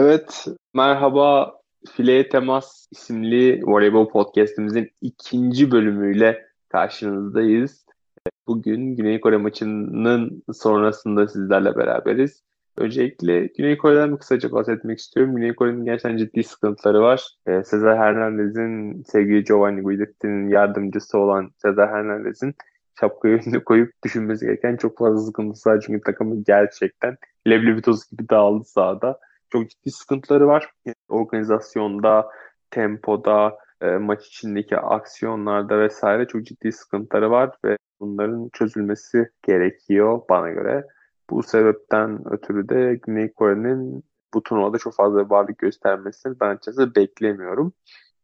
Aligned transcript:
Evet, 0.00 0.46
merhaba. 0.74 1.54
Fileye 1.92 2.28
Temas 2.28 2.86
isimli 2.90 3.60
voleybol 3.64 4.08
podcastimizin 4.08 4.90
ikinci 5.00 5.70
bölümüyle 5.70 6.46
karşınızdayız. 6.68 7.86
Bugün 8.46 8.96
Güney 8.96 9.20
Kore 9.20 9.36
maçının 9.36 10.42
sonrasında 10.52 11.28
sizlerle 11.28 11.76
beraberiz. 11.76 12.42
Öncelikle 12.76 13.46
Güney 13.46 13.78
Kore'den 13.78 14.16
kısaca 14.16 14.52
bahsetmek 14.52 14.98
istiyorum. 14.98 15.36
Güney 15.36 15.54
Kore'nin 15.54 15.84
gerçekten 15.84 16.16
ciddi 16.16 16.44
sıkıntıları 16.44 17.00
var. 17.00 17.28
Ee, 17.46 17.52
Cesar 17.52 17.98
Hernandez'in 17.98 19.02
sevgili 19.02 19.44
Giovanni 19.44 19.80
Guidetti'nin 19.80 20.48
yardımcısı 20.48 21.18
olan 21.18 21.50
Cesar 21.66 21.90
Hernandez'in 21.90 22.54
şapkayı 23.00 23.40
önüne 23.40 23.64
koyup 23.64 23.92
düşünmesi 24.04 24.46
gereken 24.46 24.76
çok 24.76 24.98
fazla 24.98 25.26
sıkıntısı 25.26 25.70
var. 25.70 25.82
Çünkü 25.86 26.00
takımı 26.00 26.44
gerçekten 26.44 27.16
leblebi 27.48 27.82
tozu 27.82 28.00
gibi 28.10 28.28
dağıldı 28.28 28.64
sahada. 28.64 29.18
Çok 29.50 29.70
ciddi 29.70 29.90
sıkıntıları 29.90 30.46
var. 30.46 30.70
Organizasyonda, 31.08 32.28
tempoda, 32.70 33.58
e, 33.80 33.90
maç 33.90 34.26
içindeki 34.26 34.76
aksiyonlarda 34.76 35.78
vesaire 35.80 36.26
çok 36.26 36.46
ciddi 36.46 36.72
sıkıntıları 36.72 37.30
var 37.30 37.56
ve 37.64 37.76
bunların 38.00 38.50
çözülmesi 38.52 39.30
gerekiyor 39.42 40.22
bana 40.30 40.50
göre. 40.50 40.86
Bu 41.30 41.42
sebepten 41.42 42.32
ötürü 42.32 42.68
de 42.68 43.00
Güney 43.06 43.32
Kore'nin 43.32 44.04
bu 44.34 44.42
turnuvada 44.42 44.78
çok 44.78 44.94
fazla 44.94 45.30
varlık 45.30 45.58
göstermesini 45.58 46.40
ben 46.40 46.48
açıkçası 46.48 46.94
beklemiyorum. 46.94 47.72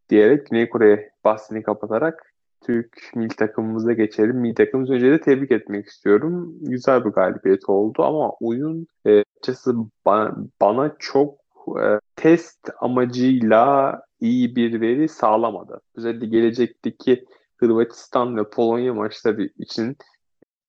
Diyerek 0.09 0.51
Güney 0.51 0.69
Kore 0.69 1.11
bahsini 1.25 1.63
kapatarak 1.63 2.35
Türk 2.67 3.11
milli 3.15 3.37
takımımıza 3.37 3.93
geçelim. 3.93 4.37
Milli 4.37 4.55
takımımız 4.55 4.91
önce 4.91 5.11
de 5.11 5.21
tebrik 5.21 5.51
etmek 5.51 5.87
istiyorum. 5.87 6.55
Güzel 6.61 7.05
bir 7.05 7.11
galibiyet 7.11 7.69
oldu 7.69 8.03
ama 8.03 8.31
oyun 8.31 8.87
e, 9.07 9.25
açıkçası 9.45 9.75
bana, 10.07 10.37
bana 10.61 10.97
çok 10.99 11.39
e, 11.83 12.01
test 12.17 12.71
amacıyla 12.81 14.01
iyi 14.21 14.57
bir 14.57 14.81
veri 14.81 15.09
sağlamadı. 15.09 15.81
Özellikle 15.95 16.27
gelecekteki 16.27 17.25
Hırvatistan 17.57 18.37
ve 18.37 18.51
Polonya 18.51 18.95
maçları 18.95 19.49
için 19.59 19.97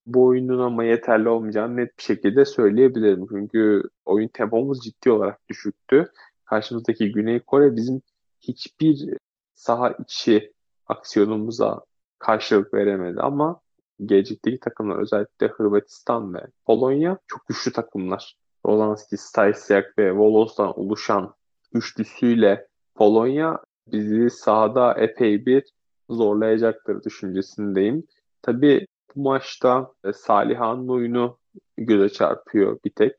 bu 0.05 0.25
oyunun 0.25 0.59
ama 0.59 0.83
yeterli 0.83 1.29
olmayacağını 1.29 1.77
net 1.77 1.97
bir 1.97 2.03
şekilde 2.03 2.45
söyleyebilirim. 2.45 3.27
Çünkü 3.29 3.83
oyun 4.05 4.27
tempomuz 4.27 4.79
ciddi 4.79 5.11
olarak 5.11 5.49
düşüktü. 5.49 6.11
Karşımızdaki 6.45 7.11
Güney 7.11 7.39
Kore 7.39 7.75
bizim 7.75 8.01
hiçbir 8.41 9.17
saha 9.53 9.91
içi 9.91 10.53
aksiyonumuza 10.87 11.81
karşılık 12.19 12.73
veremedi 12.73 13.21
ama 13.21 13.59
gelecekteki 14.05 14.59
takımlar 14.59 14.99
özellikle 14.99 15.47
Hırvatistan 15.47 16.33
ve 16.33 16.47
Polonya 16.65 17.17
çok 17.27 17.47
güçlü 17.47 17.71
takımlar. 17.71 18.35
Rolanski, 18.65 19.17
Stajciak 19.17 19.97
ve 19.97 20.11
Volos'tan 20.11 20.79
oluşan 20.79 21.33
üçlüsüyle 21.73 22.67
Polonya 22.95 23.59
bizi 23.91 24.29
sahada 24.29 24.93
epey 24.93 25.45
bir 25.45 25.63
zorlayacaktır 26.09 27.03
düşüncesindeyim. 27.03 28.03
Tabii 28.41 28.87
bu 29.15 29.21
maçta 29.21 29.91
e, 30.03 30.13
Saliha'nın 30.13 30.87
oyunu 30.87 31.37
göze 31.77 32.09
çarpıyor 32.09 32.79
bir 32.85 32.89
tek. 32.89 33.13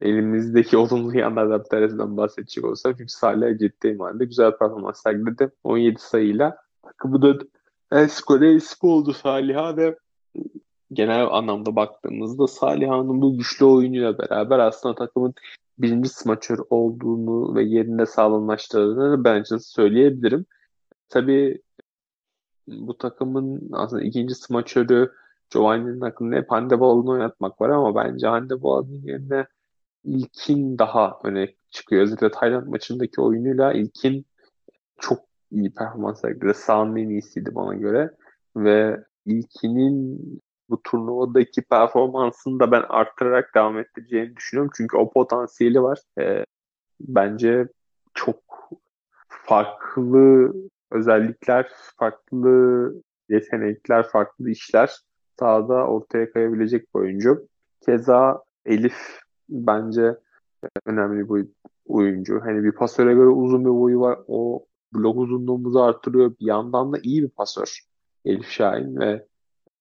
Elimizdeki 0.00 0.76
olumlu 0.76 1.18
yanlardan 1.18 1.60
bir 1.60 1.68
tanesinden 1.68 2.16
bahsedecek 2.16 2.64
olsam 2.64 2.92
çünkü 2.98 3.12
Salih 3.12 3.58
ciddi 3.58 3.92
manada 3.92 4.24
güzel 4.24 4.50
performans 4.50 5.02
sergiledi. 5.02 5.50
17 5.64 6.00
sayıyla 6.00 6.56
takımı 6.82 7.22
da 7.22 7.38
el 7.92 8.08
skoru 8.08 8.44
el 8.44 8.60
oldu 8.82 9.12
Salih'a 9.12 9.76
ve 9.76 9.98
genel 10.92 11.26
anlamda 11.30 11.76
baktığımızda 11.76 12.46
Saliha'nın 12.46 13.22
bu 13.22 13.38
güçlü 13.38 13.64
oyunuyla 13.64 14.18
beraber 14.18 14.58
aslında 14.58 14.94
takımın 14.94 15.34
birinci 15.78 16.08
smaçör 16.08 16.58
olduğunu 16.70 17.54
ve 17.54 17.64
yerinde 17.64 18.06
sağlamlaştırdığını 18.06 19.24
bence 19.24 19.58
söyleyebilirim. 19.58 20.46
Tabii 21.08 21.62
bu 22.68 22.98
takımın 22.98 23.70
aslında 23.72 24.02
ikinci 24.02 24.34
smaçörü 24.34 25.12
Giovanni'nin 25.50 26.00
hakkında 26.00 26.36
hep 26.36 26.50
Handebal'ını 26.50 27.10
oynatmak 27.10 27.60
var 27.60 27.68
ama 27.68 27.94
bence 27.94 28.26
Handebal'ın 28.26 29.02
yerine 29.04 29.46
İlkin 30.04 30.78
daha 30.78 31.18
öne 31.24 31.54
çıkıyor. 31.70 32.02
Özellikle 32.02 32.30
Tayland 32.30 32.66
maçındaki 32.66 33.20
oyunuyla 33.20 33.72
İlkin 33.72 34.26
çok 34.98 35.20
iyi 35.50 35.74
performans 35.74 36.20
sergiledi. 36.20 36.54
Sahanın 36.54 36.96
en 36.96 37.08
iyisiydi 37.08 37.54
bana 37.54 37.74
göre. 37.74 38.14
Ve 38.56 39.04
İlkin'in 39.26 40.20
bu 40.70 40.82
turnuvadaki 40.82 41.62
performansını 41.62 42.60
da 42.60 42.72
ben 42.72 42.82
arttırarak 42.88 43.54
devam 43.54 43.78
ettireceğini 43.78 44.36
düşünüyorum. 44.36 44.72
Çünkü 44.76 44.96
o 44.96 45.10
potansiyeli 45.10 45.82
var. 45.82 45.98
E, 46.20 46.44
bence 47.00 47.68
çok 48.14 48.36
farklı 49.28 50.54
özellikler, 50.90 51.70
farklı 51.96 52.94
yetenekler, 53.28 54.08
farklı 54.08 54.50
işler 54.50 54.96
sahada 55.38 55.86
ortaya 55.86 56.32
kayabilecek 56.32 56.94
bir 56.94 57.00
oyuncu. 57.00 57.48
Keza 57.80 58.42
Elif 58.64 59.18
bence 59.48 60.16
önemli 60.86 61.30
bir 61.30 61.46
oyuncu. 61.86 62.40
Hani 62.40 62.64
bir 62.64 62.72
pasöre 62.72 63.14
göre 63.14 63.28
uzun 63.28 63.64
bir 63.64 63.70
boyu 63.70 64.00
var. 64.00 64.18
O 64.28 64.66
blok 64.94 65.16
uzunluğumuzu 65.16 65.80
artırıyor. 65.80 66.30
Bir 66.40 66.46
yandan 66.46 66.92
da 66.92 66.98
iyi 67.02 67.22
bir 67.22 67.28
pasör 67.28 67.80
Elif 68.24 68.48
Şahin 68.48 68.96
ve 68.96 69.26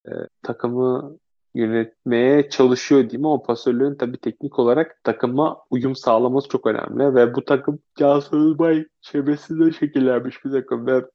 e, 0.07 0.11
takımı 0.43 1.17
yönetmeye 1.55 2.49
çalışıyor 2.49 3.09
diyeyim 3.09 3.25
ama 3.25 3.43
pasörlüğün 3.43 3.95
tabii 3.95 4.17
teknik 4.17 4.59
olarak 4.59 5.03
takıma 5.03 5.57
uyum 5.69 5.95
sağlaması 5.95 6.49
çok 6.49 6.67
önemli 6.67 7.15
ve 7.15 7.35
bu 7.35 7.45
takım 7.45 7.79
Cansu 7.95 8.59
Bay 8.59 8.85
çevresinde 9.01 9.71
şekillenmiş 9.71 10.45
bir 10.45 10.51
takım 10.51 10.87
ve 10.87 11.05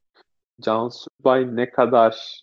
Cansu 0.61 1.11
Bay 1.25 1.57
ne 1.57 1.71
kadar 1.71 2.43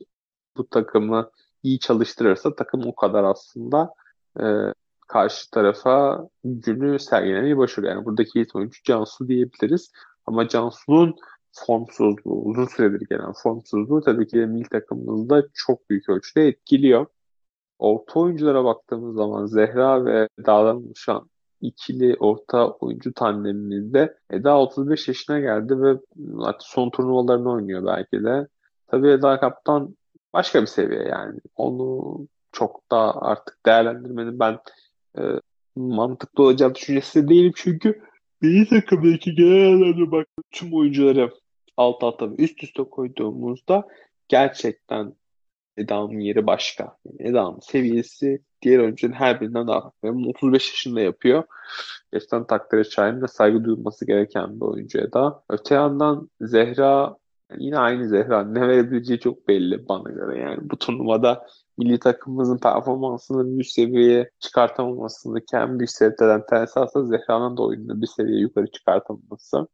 bu 0.57 0.67
takımı 0.67 1.31
iyi 1.63 1.79
çalıştırırsa 1.79 2.55
takım 2.55 2.85
o 2.85 2.95
kadar 2.95 3.23
aslında 3.23 3.93
e, 4.39 4.45
karşı 5.07 5.51
tarafa 5.51 6.27
gücünü 6.43 6.99
sergilemeyi 6.99 7.57
başarıyor. 7.57 7.93
Yani 7.93 8.05
buradaki 8.05 8.39
ilk 8.39 8.55
oyuncu 8.55 8.83
Cansu 8.83 9.27
diyebiliriz. 9.27 9.91
Ama 10.25 10.47
Cansu'nun 10.47 11.15
formsuzluğu, 11.53 12.41
uzun 12.43 12.65
süredir 12.65 13.07
gelen 13.09 13.33
formsuzluğu 13.43 14.01
tabii 14.01 14.27
ki 14.27 14.37
de 14.37 14.45
milli 14.45 14.69
takımımızda 14.69 15.43
çok 15.53 15.89
büyük 15.89 16.09
ölçüde 16.09 16.47
etkiliyor. 16.47 17.05
Orta 17.79 18.19
oyunculara 18.19 18.65
baktığımız 18.65 19.15
zaman 19.15 19.45
Zehra 19.45 20.05
ve 20.05 20.29
Dağ'dan 20.45 20.77
oluşan 20.77 21.29
ikili 21.61 22.15
orta 22.19 22.71
oyuncu 22.71 23.13
tandemimizde 23.13 24.17
Eda 24.29 24.59
35 24.59 25.07
yaşına 25.07 25.39
geldi 25.39 25.81
ve 25.81 25.97
son 26.59 26.89
turnuvalarını 26.89 27.51
oynuyor 27.51 27.85
belki 27.85 28.23
de. 28.23 28.47
Tabii 28.87 29.09
Eda 29.09 29.39
Kaptan 29.39 29.95
başka 30.33 30.61
bir 30.61 30.67
seviye 30.67 31.03
yani. 31.03 31.39
Onu 31.55 32.17
çok 32.51 32.91
da 32.91 33.21
artık 33.21 33.65
değerlendirmenin 33.65 34.39
ben 34.39 34.59
e, 35.17 35.21
mantıklı 35.75 36.43
olacağı 36.43 36.75
düşüncesi 36.75 37.27
değilim 37.27 37.51
çünkü 37.55 38.01
milli 38.41 38.67
takımdaki 38.69 39.35
genel 39.35 39.73
anlamda 39.73 40.11
bak 40.11 40.27
tüm 40.51 40.73
oyuncuları 40.73 41.31
alt 41.77 42.03
alta 42.03 42.29
üst 42.37 42.63
üste 42.63 42.83
koyduğumuzda 42.83 43.87
gerçekten 44.27 45.13
Eda'nın 45.77 46.19
yeri 46.19 46.47
başka. 46.47 46.97
Yani 47.05 47.29
Eda'nın 47.29 47.59
seviyesi 47.59 48.41
diğer 48.61 48.79
oyuncuların 48.79 49.15
her 49.15 49.41
birinden 49.41 49.67
daha 49.67 49.81
farklı. 49.81 50.29
35 50.29 50.69
yaşında 50.69 51.01
yapıyor. 51.01 51.43
Gerçekten 52.11 52.47
takdire 52.47 52.83
şayan 52.83 53.21
ve 53.21 53.27
saygı 53.27 53.63
duyulması 53.63 54.05
gereken 54.05 54.55
bir 54.55 54.65
oyuncu 54.65 54.99
Eda. 54.99 55.43
Öte 55.49 55.75
yandan 55.75 56.29
Zehra 56.41 57.17
yani 57.51 57.65
yine 57.65 57.77
aynı 57.77 58.07
Zehra 58.07 58.43
ne 58.43 58.67
verebileceği 58.67 59.19
çok 59.19 59.47
belli 59.47 59.87
bana 59.89 60.11
göre. 60.11 60.39
Yani 60.39 60.69
bu 60.69 60.77
turnuvada 60.77 61.47
milli 61.81 61.99
takımımızın 61.99 62.57
performansını 62.57 63.59
bir 63.59 63.63
seviyeye 63.63 64.29
çıkartamamasındaki 64.39 65.55
en 65.55 65.79
büyük 65.79 65.91
sebeplerden 65.91 66.45
tanesi 66.45 66.79
aslında 66.79 67.17
Zehra'nın 67.17 67.57
da 67.57 67.63
oyununu 67.63 68.01
bir 68.01 68.07
seviye 68.07 68.39
yukarı 68.39 68.71
çıkartamaması. 68.71 69.67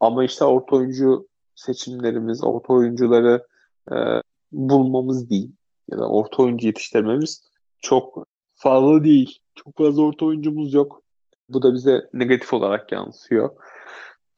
Ama 0.00 0.24
işte 0.24 0.44
orta 0.44 0.76
oyuncu 0.76 1.28
seçimlerimiz, 1.54 2.44
orta 2.44 2.72
oyuncuları 2.72 3.46
e, 3.92 3.94
bulmamız 4.52 5.30
değil 5.30 5.52
ya 5.90 5.98
da 5.98 6.08
orta 6.08 6.42
oyuncu 6.42 6.66
yetiştirmemiz 6.66 7.50
çok 7.78 8.26
fazla 8.54 9.04
değil. 9.04 9.38
Çok 9.54 9.76
fazla 9.76 10.02
orta 10.02 10.26
oyuncumuz 10.26 10.74
yok. 10.74 11.02
Bu 11.48 11.62
da 11.62 11.74
bize 11.74 12.08
negatif 12.12 12.52
olarak 12.52 12.92
yansıyor. 12.92 13.50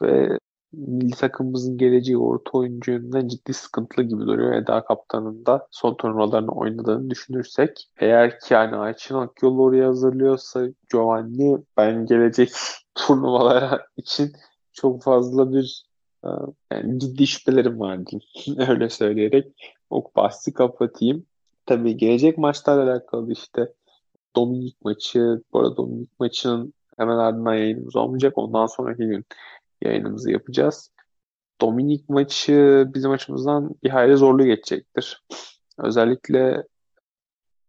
Ve 0.02 0.38
milli 0.72 1.10
takımımızın 1.10 1.78
geleceği 1.78 2.18
orta 2.18 2.50
oyuncu 2.52 2.90
yönünden 2.90 3.28
ciddi 3.28 3.54
sıkıntılı 3.54 4.04
gibi 4.04 4.20
duruyor. 4.20 4.52
Eda 4.52 4.84
Kaptan'ın 4.84 5.46
da 5.46 5.66
son 5.70 5.94
turnuvalarını 5.94 6.50
oynadığını 6.50 7.10
düşünürsek 7.10 7.88
eğer 7.98 8.40
ki 8.40 8.54
yani 8.54 8.76
Ayçin 8.76 9.14
Akyol 9.14 9.58
oraya 9.58 9.88
hazırlıyorsa 9.88 10.68
Giovanni 10.92 11.58
ben 11.76 12.06
gelecek 12.06 12.52
turnuvalara 12.94 13.86
için 13.96 14.32
çok 14.72 15.02
fazla 15.02 15.52
bir 15.52 15.86
e, 16.24 16.28
yani 16.72 17.00
ciddi 17.00 17.26
şüphelerim 17.26 17.80
var 17.80 17.98
Öyle 18.68 18.90
söyleyerek 18.90 19.74
o 19.90 20.04
bahsi 20.16 20.52
kapatayım. 20.52 21.26
Tabii 21.66 21.96
gelecek 21.96 22.38
maçlarla 22.38 22.92
alakalı 22.92 23.32
işte 23.32 23.72
Dominik 24.36 24.84
maçı, 24.84 25.42
bu 25.52 25.60
arada 25.60 25.76
Dominik 25.76 26.20
maçının 26.20 26.74
Hemen 26.96 27.16
ardından 27.16 27.54
yayınımız 27.54 27.96
olmayacak. 27.96 28.38
Ondan 28.38 28.66
sonraki 28.66 29.06
gün 29.06 29.24
yayınımızı 29.84 30.30
yapacağız. 30.30 30.92
Dominik 31.60 32.08
maçı 32.08 32.86
bizim 32.94 33.10
açımızdan 33.10 33.70
bir 33.84 33.90
hayli 33.90 34.16
zorlu 34.16 34.44
geçecektir. 34.44 35.22
Özellikle 35.78 36.62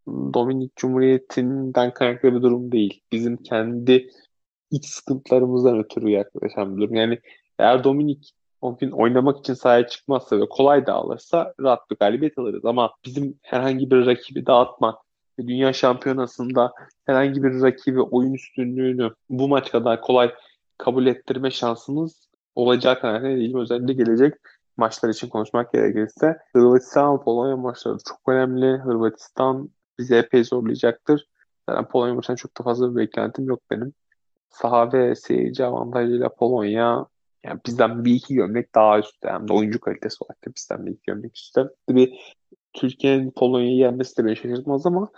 Dominik 0.07 0.75
Cumhuriyeti'nden 0.75 1.94
kaynaklı 1.94 2.36
bir 2.36 2.42
durum 2.42 2.71
değil. 2.71 3.01
Bizim 3.12 3.38
kendi 3.38 4.10
iç 4.71 4.86
sıkıntılarımızdan 4.86 5.80
ötürü 5.80 6.10
yaklaşan 6.10 6.77
bir 6.77 6.81
durum. 6.81 6.95
Yani 6.95 7.19
eğer 7.60 7.83
Dominik 7.83 8.33
o 8.62 8.77
gün 8.77 8.92
oynamak 8.92 9.39
için 9.39 9.54
sahaya 9.54 9.88
çıkmazsa 9.88 10.39
ve 10.39 10.50
kolay 10.50 10.86
dağılırsa 10.86 11.54
rahat 11.60 11.92
bir 11.92 11.95
galibiyet 11.95 12.38
alırız. 12.38 12.65
Ama 12.65 12.94
bizim 13.06 13.39
herhangi 13.42 13.92
bir 13.92 14.06
rakibi 14.06 14.45
dağıtmak 14.45 14.95
ve 15.39 15.48
dünya 15.48 15.74
şampiyonasında 15.74 16.74
herhangi 17.06 17.44
bir 17.44 17.62
rakibi 17.62 18.01
oyun 18.01 18.33
üstünlüğünü 18.33 19.12
bu 19.30 19.48
maç 19.48 19.71
kadar 19.71 20.01
kolay 20.01 20.31
kabul 20.77 21.05
ettirme 21.05 21.51
şansımız 21.51 22.29
olacağı 22.55 22.99
kanaatine 22.99 23.37
değilim. 23.37 23.59
Özellikle 23.59 23.93
gelecek 23.93 24.33
maçlar 24.77 25.09
için 25.09 25.29
konuşmak 25.29 25.73
gerekirse 25.73 26.37
Hırvatistan 26.53 27.23
Polonya 27.23 27.57
maçları 27.57 27.97
çok 28.09 28.19
önemli. 28.27 28.77
Hırvatistan 28.77 29.69
bizi 29.99 30.15
epey 30.15 30.43
zorlayacaktır. 30.43 31.27
Zaten 31.69 31.87
Polonya 31.87 32.13
maçından 32.13 32.35
çok 32.35 32.59
da 32.59 32.63
fazla 32.63 32.91
bir 32.91 32.95
beklentim 32.95 33.45
yok 33.45 33.61
benim. 33.71 33.93
Saha 34.49 34.93
ve 34.93 35.15
seyirci 35.15 35.65
avantajıyla 35.65 36.29
Polonya 36.29 37.05
yani 37.43 37.59
bizden 37.65 38.05
bir 38.05 38.13
iki 38.13 38.33
gömlek 38.35 38.75
daha 38.75 38.99
üstte. 38.99 39.29
Hem 39.29 39.47
de 39.47 39.53
oyuncu 39.53 39.79
kalitesi 39.79 40.17
olarak 40.23 40.47
da 40.47 40.51
bizden 40.55 40.85
bir 40.85 40.91
iki 40.91 41.01
gömlek 41.07 41.37
üstte. 41.37 41.63
Bir 41.89 42.35
Türkiye'nin 42.73 43.31
Polonya'yı 43.31 43.77
yenmesi 43.77 44.17
de 44.17 44.25
beni 44.25 44.35
şaşırtmaz 44.35 44.85
ama 44.85 45.09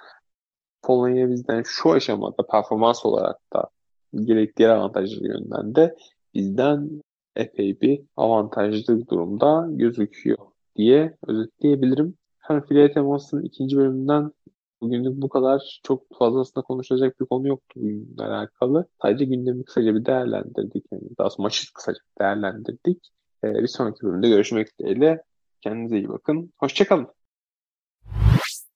Polonya 0.84 1.30
bizden 1.30 1.64
şu 1.66 1.92
aşamada 1.92 2.48
performans 2.52 3.06
olarak 3.06 3.38
da 3.54 3.70
diğer 4.58 4.70
avantajları 4.70 5.28
yönden 5.28 5.76
de 5.76 5.96
bizden 6.34 7.02
epey 7.36 7.82
bir 7.82 8.02
avantajlı 8.18 9.08
durumda 9.08 9.68
gözüküyor 9.70 10.38
diye 10.76 11.18
özetleyebilirim. 11.28 12.16
Hem 12.40 12.62
file 12.66 12.92
temasının 12.92 13.44
ikinci 13.44 13.78
bölümünden 13.78 14.32
bugünlük 14.82 15.22
bu 15.22 15.30
kadar 15.30 15.80
çok 15.84 16.04
fazlasında 16.20 16.64
konuşacak 16.64 17.20
bir 17.20 17.26
konu 17.26 17.48
yoktu 17.48 17.80
bugünle 17.80 18.24
alakalı. 18.24 18.86
Sadece 19.02 19.26
gündemi 19.26 19.64
kısaca 19.64 19.96
bir 19.96 20.06
değerlendirdik. 20.06 20.86
Yani 20.92 21.04
daha 21.18 21.30
sonra 21.30 21.46
maçı 21.46 21.74
kısaca 21.74 22.00
değerlendirdik. 22.20 23.12
Ee, 23.44 23.54
bir 23.54 23.68
sonraki 23.68 24.04
bölümde 24.04 24.30
görüşmek 24.30 24.80
dileğiyle. 24.80 25.24
Kendinize 25.62 25.98
iyi 25.98 26.10
bakın. 26.10 26.54
Hoşçakalın. 26.60 27.08